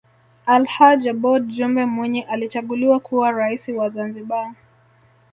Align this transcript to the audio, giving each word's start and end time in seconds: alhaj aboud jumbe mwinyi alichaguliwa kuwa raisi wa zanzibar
alhaj 0.45 1.07
aboud 1.07 1.47
jumbe 1.47 1.85
mwinyi 1.85 2.21
alichaguliwa 2.21 2.99
kuwa 2.99 3.31
raisi 3.31 3.73
wa 3.73 3.89
zanzibar 3.89 4.53